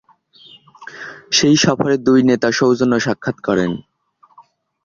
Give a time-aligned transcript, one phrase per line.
[1.31, 3.71] সেই সফরে দুই নেতা সৌজন্য সাক্ষাৎ করেন।